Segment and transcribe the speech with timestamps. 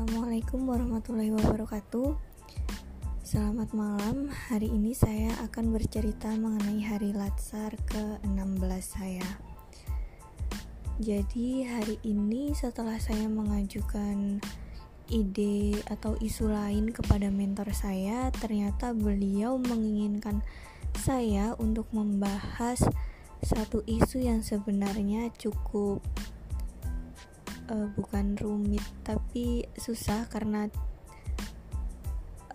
[0.00, 2.16] Assalamualaikum warahmatullahi wabarakatuh.
[3.20, 4.32] Selamat malam.
[4.32, 9.28] Hari ini saya akan bercerita mengenai hari Latsar ke-16 saya.
[11.04, 14.40] Jadi hari ini setelah saya mengajukan
[15.12, 20.40] ide atau isu lain kepada mentor saya Ternyata beliau menginginkan
[20.96, 22.88] saya untuk membahas
[23.44, 26.00] satu isu yang sebenarnya cukup
[27.70, 30.66] uh, bukan rumit tapi susah karena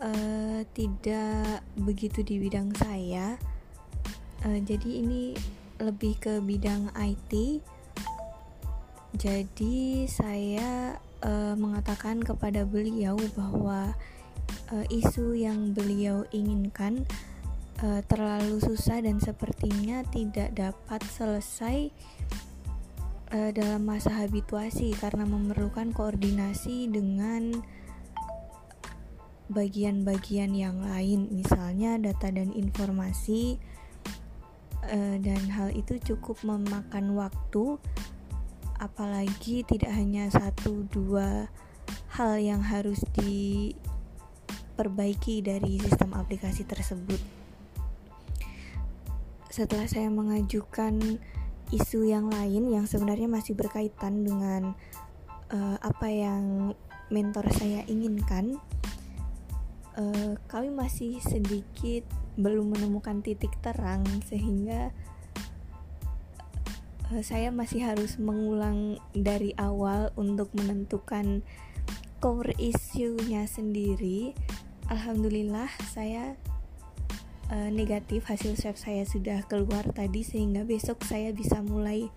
[0.03, 3.39] uh, tidak begitu di bidang saya.
[4.45, 5.33] Uh, jadi ini
[5.79, 7.63] lebih ke bidang IT
[9.15, 13.95] jadi saya uh, mengatakan kepada beliau bahwa
[14.75, 17.07] uh, isu yang beliau inginkan
[17.79, 21.95] uh, terlalu susah dan sepertinya tidak dapat selesai
[23.35, 27.51] uh, dalam masa habituasi karena memerlukan koordinasi dengan
[29.51, 33.59] bagian-bagian yang lain, misalnya data dan informasi,
[34.87, 37.77] uh, dan hal itu cukup memakan waktu,
[38.79, 41.51] apalagi tidak hanya satu dua
[42.15, 43.85] hal yang harus diperbaiki
[45.45, 47.19] dari sistem aplikasi tersebut.
[49.51, 51.21] Setelah saya mengajukan
[51.73, 54.77] isu yang lain yang sebenarnya masih berkaitan dengan
[55.49, 56.73] uh, apa yang
[57.09, 58.57] mentor saya inginkan
[59.97, 62.05] uh, kami masih sedikit
[62.35, 64.91] belum menemukan titik terang sehingga
[67.13, 71.41] uh, saya masih harus mengulang dari awal untuk menentukan
[72.19, 74.33] core isunya sendiri.
[74.89, 76.37] Alhamdulillah saya
[77.51, 82.09] uh, negatif hasil swab saya sudah keluar tadi sehingga besok saya bisa mulai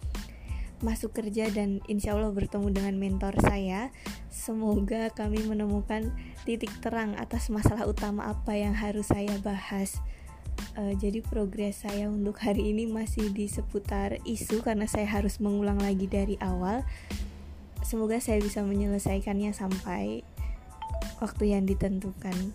[0.78, 3.90] masuk kerja dan insya Allah bertemu dengan mentor saya.
[4.30, 6.14] Semoga kami menemukan
[6.46, 9.98] titik terang atas masalah utama apa yang harus saya bahas.
[10.78, 15.82] Uh, jadi progres saya untuk hari ini masih di seputar isu karena saya harus mengulang
[15.82, 16.86] lagi dari awal.
[17.82, 20.22] Semoga saya bisa menyelesaikannya sampai
[21.18, 22.54] waktu yang ditentukan